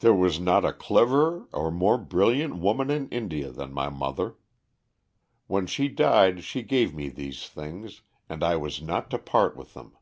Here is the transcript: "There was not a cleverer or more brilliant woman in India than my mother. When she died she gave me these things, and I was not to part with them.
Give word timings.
"There 0.00 0.12
was 0.12 0.40
not 0.40 0.64
a 0.64 0.72
cleverer 0.72 1.46
or 1.52 1.70
more 1.70 1.96
brilliant 1.96 2.56
woman 2.56 2.90
in 2.90 3.08
India 3.10 3.52
than 3.52 3.72
my 3.72 3.88
mother. 3.88 4.34
When 5.46 5.66
she 5.68 5.86
died 5.86 6.42
she 6.42 6.62
gave 6.64 6.92
me 6.92 7.08
these 7.08 7.46
things, 7.48 8.02
and 8.28 8.42
I 8.42 8.56
was 8.56 8.82
not 8.82 9.10
to 9.12 9.18
part 9.20 9.54
with 9.56 9.74
them. 9.74 9.96